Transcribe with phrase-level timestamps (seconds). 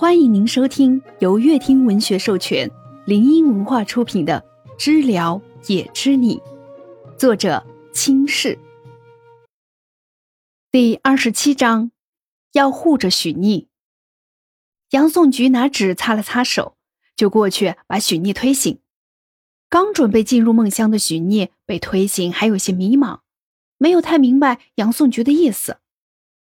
[0.00, 2.70] 欢迎您收听由乐听文学授权、
[3.04, 4.44] 林音文化出品的
[4.78, 6.36] 《知了也知你》，
[7.16, 8.60] 作者清世。
[10.70, 11.90] 第二十七章，
[12.52, 13.66] 要护着许逆。
[14.90, 16.76] 杨颂菊拿纸擦了擦手，
[17.16, 18.78] 就过去把许逆推醒。
[19.68, 23.22] 刚准备进入梦乡的许逆被推醒，还有些迷茫，
[23.78, 25.78] 没有太明白杨颂菊的意思。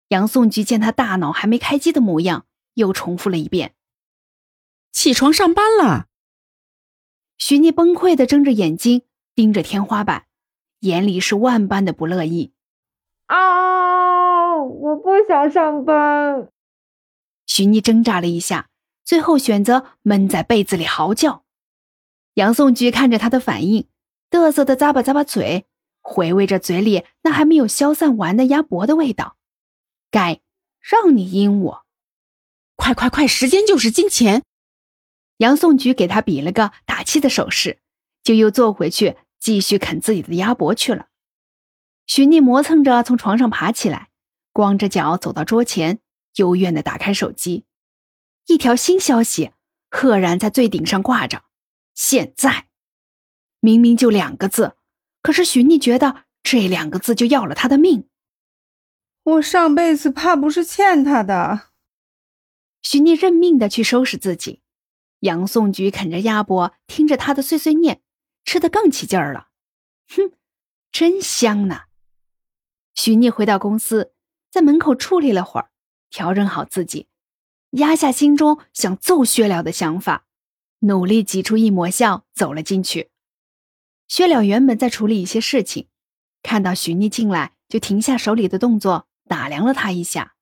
[0.08, 2.46] 杨颂菊见他大脑还没开机的模样。
[2.78, 3.74] 又重复了一遍
[4.92, 6.06] ：“起床上班了。”
[7.36, 9.02] 许妮崩溃的睁着眼睛
[9.34, 10.26] 盯着天花板，
[10.80, 12.52] 眼里是万般的不乐意。
[13.26, 14.56] 啊！
[14.56, 16.50] 我不想上班。
[17.46, 18.70] 许妮挣扎了一下，
[19.04, 21.44] 最后选择闷在被子里嚎叫。
[22.34, 23.88] 杨颂菊看着他的反应，
[24.30, 25.66] 嘚瑟的咂巴咂巴嘴，
[26.00, 29.36] 回味着嘴里那还没有消散完的鸭脖的味道。
[30.10, 30.40] 该
[30.80, 31.87] 让你阴我。
[32.78, 33.26] 快快快！
[33.26, 34.44] 时间就是金钱。
[35.38, 37.80] 杨颂菊给他比了个打气的手势，
[38.22, 41.08] 就又坐回去继续啃自己的鸭脖去了。
[42.06, 44.08] 许逆磨蹭着从床上爬起来，
[44.52, 45.98] 光着脚走到桌前，
[46.36, 47.66] 幽怨的打开手机，
[48.46, 49.50] 一条新消息
[49.90, 51.42] 赫然在最顶上挂着。
[51.94, 52.68] 现在，
[53.60, 54.76] 明明就两个字，
[55.20, 58.08] 可是许逆觉得这两个字就要了他的命。
[59.24, 61.68] 我上辈子怕不是欠他的。
[62.82, 64.62] 许逆认命的去收拾自己，
[65.20, 68.00] 杨颂菊啃着鸭脖，听着他的碎碎念，
[68.44, 69.48] 吃得更起劲儿了。
[70.08, 70.32] 哼，
[70.90, 71.82] 真香呢。
[72.94, 74.12] 许逆回到公司，
[74.50, 75.70] 在门口矗立了会儿，
[76.10, 77.08] 调整好自己，
[77.72, 80.26] 压下心中想揍薛了的想法，
[80.80, 83.10] 努力挤出一抹笑，走了进去。
[84.08, 85.88] 薛了原本在处理一些事情，
[86.42, 90.36] 看到许逆进来，就停下手里的动作，打量了他一下。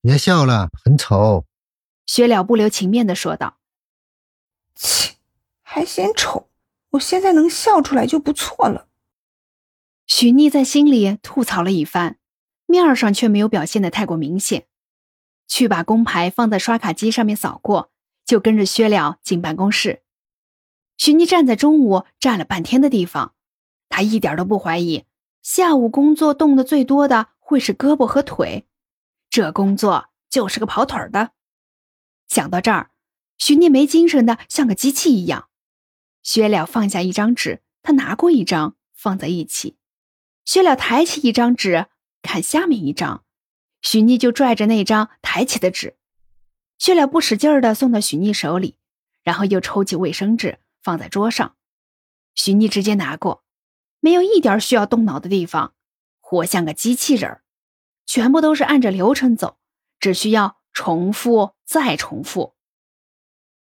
[0.00, 1.44] 别笑了，很丑。
[2.06, 3.58] 薛了不留情面的说道
[4.76, 5.14] ：“切，
[5.62, 6.48] 还嫌丑？
[6.90, 8.88] 我现在能笑出来就不错了。”
[10.06, 12.18] 许逆在心里吐槽了一番，
[12.66, 14.66] 面上却没有表现的太过明显。
[15.48, 17.90] 去把工牌放在刷卡机上面扫过，
[18.24, 20.02] 就跟着薛了进办公室。
[20.96, 23.34] 许逆站在中午站了半天的地方，
[23.88, 25.04] 他一点都不怀疑，
[25.42, 28.66] 下午工作动的最多的会是胳膊和腿。
[29.36, 31.32] 这工作就是个跑腿的。
[32.26, 32.90] 想到这儿，
[33.36, 35.50] 许聂没精神的像个机器一样。
[36.22, 39.76] 薛了放下一张纸，他拿过一张放在一起。
[40.46, 41.88] 薛了抬起一张纸，
[42.22, 43.24] 看下面一张，
[43.82, 45.98] 许聂就拽着那张抬起的纸。
[46.78, 48.78] 薛了不使劲儿的送到许聂手里，
[49.22, 51.56] 然后又抽起卫生纸放在桌上。
[52.34, 53.44] 许聂直接拿过，
[54.00, 55.74] 没有一点需要动脑的地方，
[56.20, 57.42] 活像个机器人儿。
[58.06, 59.58] 全部都是按着流程走，
[60.00, 62.54] 只需要重复再重复。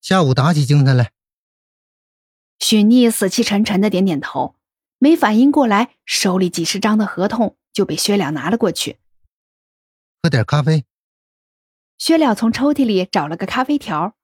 [0.00, 1.12] 下午打起精神来。
[2.59, 4.56] 许逆死气沉沉的点点头，
[4.99, 8.99] 没反应过来，手里几十张的合同就被薛了拿了过去。
[10.23, 10.84] 喝点咖啡。
[11.97, 14.15] 薛了从抽屉里找了个咖啡条，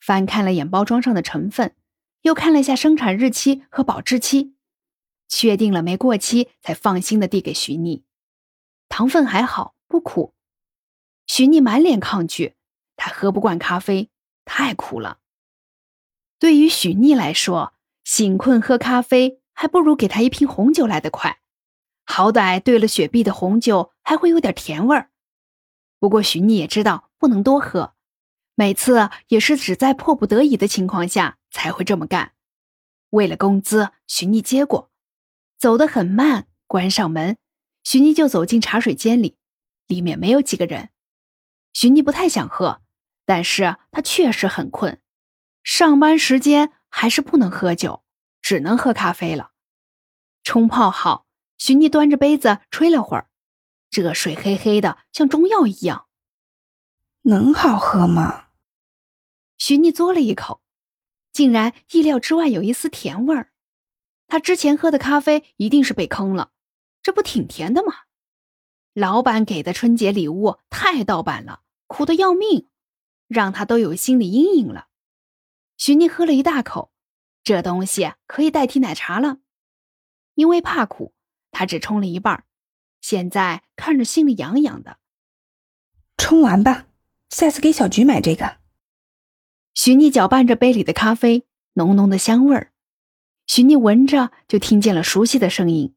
[0.00, 1.74] 翻看了眼包装上的成分，
[2.22, 4.54] 又看了下生产日期和保质期，
[5.28, 8.04] 确定了没过期，才放心的递给许逆。
[8.88, 10.34] 糖分还好，不苦。
[11.26, 12.54] 许逆满脸抗拒，
[12.96, 14.10] 他喝不惯咖啡，
[14.44, 15.18] 太苦了。
[16.38, 17.74] 对于许逆来说，
[18.04, 21.40] 醒困喝咖啡还不如给他一瓶红酒来得快，
[22.04, 25.10] 好歹兑了雪碧的红酒还会有点甜味儿。
[25.98, 27.94] 不过许逆也知道不能多喝，
[28.54, 32.32] 每次也是只在迫不得已的情况下才会这么干。
[33.10, 34.90] 为了工资，许逆接过，
[35.56, 37.38] 走得很慢，关上门。
[37.84, 39.36] 许妮就走进茶水间里，
[39.86, 40.88] 里面没有几个人。
[41.72, 42.80] 徐妮不太想喝，
[43.24, 45.00] 但是她确实很困。
[45.62, 48.02] 上班时间还是不能喝酒，
[48.40, 49.52] 只能喝咖啡了。
[50.42, 51.26] 冲泡好，
[51.58, 53.28] 徐妮端着杯子吹了会儿，
[53.90, 56.06] 这水黑黑的，像中药一样。
[57.22, 58.48] 能好喝吗？
[59.58, 60.62] 徐妮嘬了一口，
[61.32, 63.52] 竟然意料之外有一丝甜味儿。
[64.26, 66.52] 她之前喝的咖啡一定是被坑了。
[67.04, 67.92] 这不挺甜的吗？
[68.94, 72.68] 老板给的春节礼物太盗版了，苦的要命，
[73.28, 74.88] 让他都有心理阴影了。
[75.76, 76.90] 许妮喝了一大口，
[77.42, 79.36] 这东西可以代替奶茶了。
[80.34, 81.12] 因为怕苦，
[81.50, 82.44] 他只冲了一半，
[83.02, 84.96] 现在看着心里痒痒的。
[86.16, 86.86] 冲完吧，
[87.28, 88.56] 下次给小菊买这个。
[89.74, 92.72] 许妮搅拌着杯里的咖啡，浓浓的香味儿。
[93.46, 95.93] 许妮闻着就听见了熟悉的声音。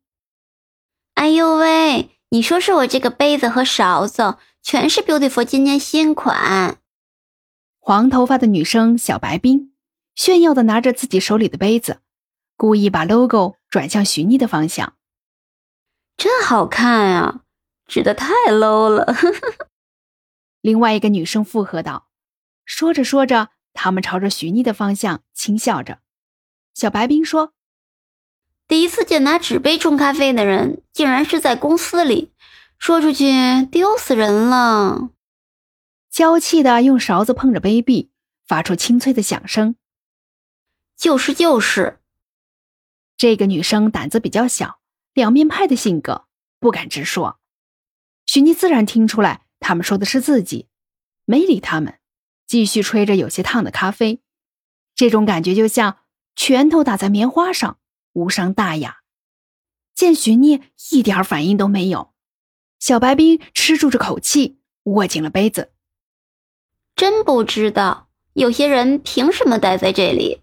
[1.18, 2.12] 哎呦喂！
[2.30, 6.78] 你说说我这个杯子和勺子，全是 Beautiful 今年新款。
[7.80, 9.74] 黄头发的女生小白冰
[10.14, 12.02] 炫耀的拿着自己手里的杯子，
[12.56, 14.94] 故意把 logo 转向徐妮的方向。
[16.18, 17.42] 真好看啊，
[17.88, 19.12] 指的太 low 了。
[20.62, 22.10] 另外一个女生附和道。
[22.64, 25.98] 说着说着，他们朝着徐妮的方向轻笑着。
[26.76, 27.54] 小白冰说
[28.68, 32.34] ：“第一次见拿纸杯冲咖啡的人，竟然是在公司里，
[32.78, 35.12] 说出去丢死人了。”
[36.12, 38.12] 娇气的用勺子碰着杯壁，
[38.46, 39.76] 发出清脆的响声。
[40.98, 42.00] 就是就是，
[43.16, 44.80] 这个女生胆子比较小，
[45.14, 46.26] 两面派的性格，
[46.60, 47.40] 不敢直说。
[48.26, 50.68] 许妮自然听出来他们说的是自己，
[51.24, 52.00] 没理他们，
[52.46, 54.22] 继续吹着有些烫的咖啡。
[54.96, 56.00] 这种感觉就像
[56.36, 57.78] 拳头打在棉花上，
[58.18, 58.98] 无伤大雅。
[59.94, 60.62] 见许聂
[60.92, 62.14] 一点反应都没有，
[62.80, 65.72] 小白冰吃住着口气，握紧了杯子。
[66.96, 70.42] 真不知道有些人凭什么待在这里。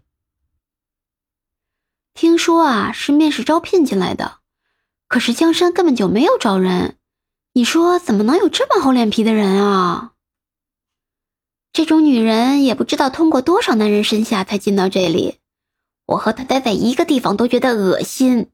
[2.15, 4.38] 听说啊，是面试招聘进来的，
[5.09, 6.97] 可是江山根本就没有招人。
[7.55, 10.12] 你说怎么能有这么厚脸皮的人啊？
[11.73, 15.41] 这种女人也不知道通过多少男人身下才进到这里。
[16.06, 18.50] 我和他待在一个地方都觉得恶心。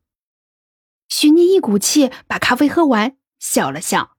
[1.09, 4.17] 许妮一股气把咖啡喝完，笑了笑，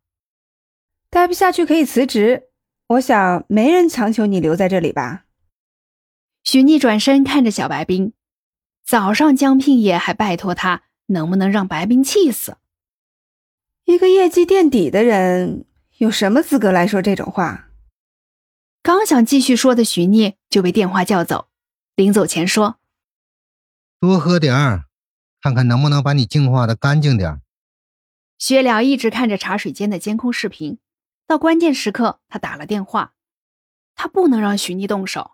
[1.09, 2.49] 待不下去可以辞职。
[2.87, 5.25] 我想没人强求你留在这里吧。
[6.43, 8.13] 许妮转身看着小白冰，
[8.85, 12.57] 早上江聘业还拜托他能不能让白冰气死。
[13.85, 15.65] 一个业绩垫底的人
[15.97, 17.69] 有什么资格来说这种话？
[18.83, 21.47] 刚想继续说的许妮就被电话叫走，
[21.95, 22.79] 临走前说
[24.01, 24.85] ：“多喝点儿，
[25.41, 27.41] 看看能不能把你净化的干净点儿。”
[28.39, 30.79] 薛了一直看着茶水间的监控视频。
[31.27, 33.13] 到关键时刻，他打了电话。
[33.93, 35.33] 他不能让许妮动手，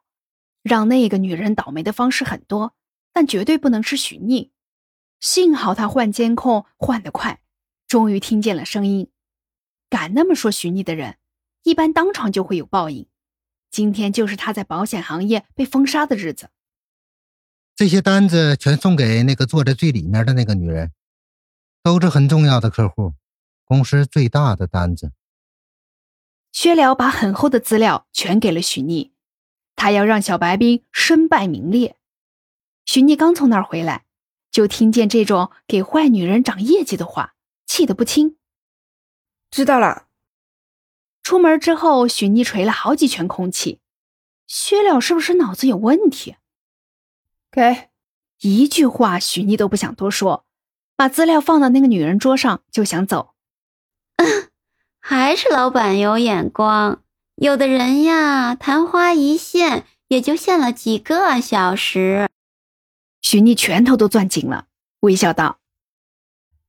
[0.64, 2.76] 让那个女人倒霉的方式很多，
[3.14, 4.52] 但绝对不能是许妮。
[5.22, 7.40] 幸好他换监控换得快，
[7.88, 9.10] 终于听见了声音。
[9.90, 11.16] 敢那么说许妮的人，
[11.64, 13.08] 一般当场就会有报应。
[13.72, 16.50] 今天就是他在保险行业被封杀的日子。
[17.78, 20.92] 这些单子全送给那个坐在最里面的那个女人，
[21.84, 23.14] 都是很重要的客户，
[23.66, 25.12] 公司最大的单子。
[26.52, 29.14] 薛了把很厚的资料全给了许妮，
[29.76, 31.98] 他要让小白冰身败名裂。
[32.84, 34.06] 许妮刚从那儿回来，
[34.50, 37.36] 就听见这种给坏女人涨业绩的话，
[37.68, 38.38] 气得不轻。
[39.52, 40.08] 知道了。
[41.22, 43.82] 出门之后，许妮捶了好几拳空气。
[44.48, 46.38] 薛了是不是脑子有问题？
[47.52, 47.90] 给
[48.42, 50.46] 一句话，许妮都不想多说，
[50.96, 53.34] 把资料放到那个女人桌上就想走。
[55.00, 57.04] 还是老板有眼光，
[57.36, 62.30] 有的人呀，昙花一现也就现了几个小时。
[63.22, 64.68] 许妮拳头都攥紧了，
[65.00, 65.60] 微笑道：“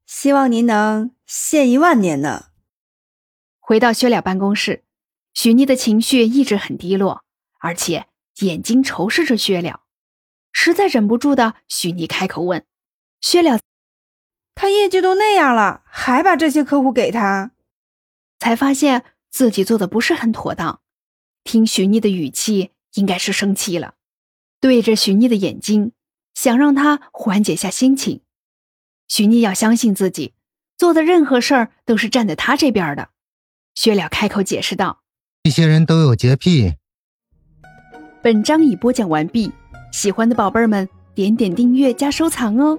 [0.06, 2.46] 希望您能现一万年呢。”
[3.60, 4.84] 回到薛了办公室，
[5.34, 7.24] 许妮的情绪一直很低落，
[7.60, 8.06] 而且
[8.38, 9.82] 眼睛仇视着薛了。
[10.52, 12.64] 实在忍不住的，许妮开口问
[13.20, 13.60] ：“薛了，
[14.54, 17.52] 他业绩都那样了，还把这些客户给他？”
[18.38, 20.80] 才发现自己做的不是很妥当，
[21.44, 23.94] 听许妮的语气，应该是生气了，
[24.60, 25.92] 对着许妮的眼睛，
[26.34, 28.22] 想让她缓解下心情。
[29.08, 30.34] 许妮要相信自己
[30.76, 33.10] 做的任何事儿都是站在他这边的。
[33.74, 35.02] 薛了开口解释道
[35.44, 36.74] ：“一些人都有洁癖。”
[38.22, 39.52] 本章已播讲完毕，
[39.90, 42.78] 喜欢的宝贝儿们点点订阅加收藏哦。